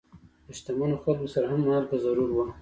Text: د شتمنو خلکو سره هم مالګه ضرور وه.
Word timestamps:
د 0.47 0.47
شتمنو 0.57 1.01
خلکو 1.03 1.27
سره 1.33 1.45
هم 1.51 1.61
مالګه 1.67 1.97
ضرور 2.05 2.29
وه. 2.35 2.45